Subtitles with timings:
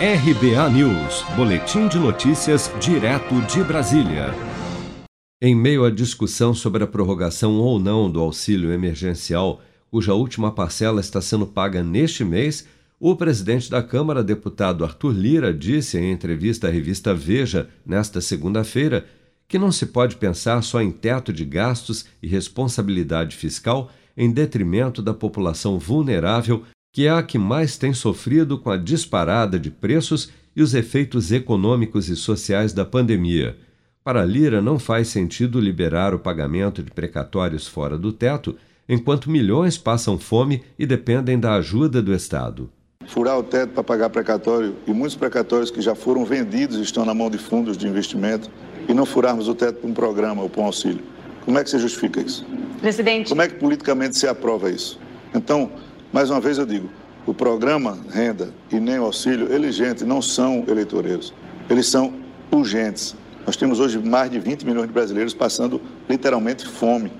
[0.00, 4.32] RBA News, Boletim de Notícias, direto de Brasília.
[5.42, 11.00] Em meio à discussão sobre a prorrogação ou não do auxílio emergencial, cuja última parcela
[11.00, 12.64] está sendo paga neste mês,
[13.00, 19.04] o presidente da Câmara, deputado Arthur Lira, disse em entrevista à revista Veja, nesta segunda-feira,
[19.48, 25.02] que não se pode pensar só em teto de gastos e responsabilidade fiscal em detrimento
[25.02, 26.62] da população vulnerável
[26.92, 31.30] que é a que mais tem sofrido com a disparada de preços e os efeitos
[31.30, 33.56] econômicos e sociais da pandemia.
[34.02, 38.56] Para a Lira, não faz sentido liberar o pagamento de precatórios fora do teto,
[38.88, 42.70] enquanto milhões passam fome e dependem da ajuda do Estado.
[43.06, 47.14] Furar o teto para pagar precatório e muitos precatórios que já foram vendidos estão na
[47.14, 48.50] mão de fundos de investimento
[48.88, 51.02] e não furarmos o teto para um programa ou para um auxílio.
[51.44, 52.46] Como é que você justifica isso?
[52.80, 53.28] Presidente.
[53.28, 54.98] Como é que politicamente se aprova isso?
[55.34, 55.70] Então,
[56.12, 56.88] mais uma vez eu digo,
[57.26, 61.34] o programa renda e nem o auxílio, eles, gente, não são eleitoreiros.
[61.68, 62.14] Eles são
[62.50, 63.14] urgentes.
[63.46, 67.12] Nós temos hoje mais de 20 milhões de brasileiros passando literalmente fome.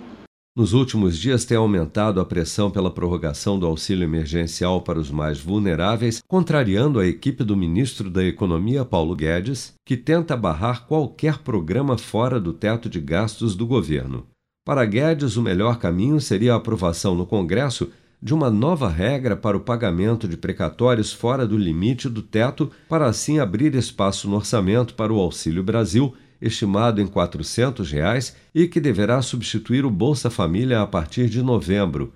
[0.57, 5.39] Nos últimos dias tem aumentado a pressão pela prorrogação do auxílio emergencial para os mais
[5.39, 11.97] vulneráveis, contrariando a equipe do ministro da Economia, Paulo Guedes, que tenta barrar qualquer programa
[11.97, 14.27] fora do teto de gastos do governo.
[14.67, 17.89] Para Guedes, o melhor caminho seria a aprovação no Congresso
[18.21, 23.07] de uma nova regra para o pagamento de precatórios fora do limite do teto, para
[23.07, 28.81] assim abrir espaço no orçamento para o Auxílio Brasil, estimado em 400 reais, e que
[28.81, 32.13] deverá substituir o Bolsa Família a partir de novembro.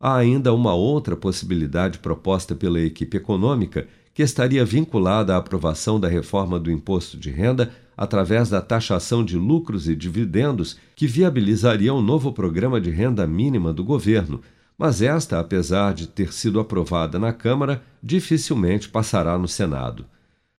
[0.00, 6.08] Há ainda uma outra possibilidade proposta pela equipe econômica, que estaria vinculada à aprovação da
[6.08, 12.02] reforma do imposto de renda através da taxação de lucros e dividendos, que viabilizaria um
[12.02, 14.40] novo programa de renda mínima do governo
[14.78, 20.04] mas esta, apesar de ter sido aprovada na Câmara, dificilmente passará no Senado.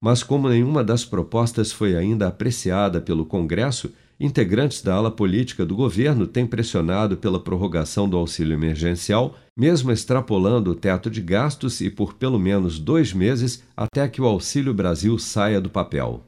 [0.01, 5.75] Mas, como nenhuma das propostas foi ainda apreciada pelo Congresso, integrantes da ala política do
[5.75, 11.89] governo têm pressionado pela prorrogação do auxílio emergencial, mesmo extrapolando o teto de gastos e
[11.89, 16.23] por pelo menos dois meses até que o Auxílio Brasil saia do papel.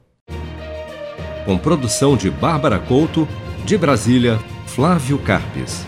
[1.44, 3.26] Com produção de Bárbara Couto,
[3.64, 5.86] de Brasília, Flávio Carpes.